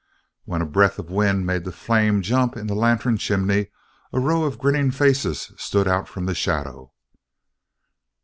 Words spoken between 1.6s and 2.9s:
the flame jump in the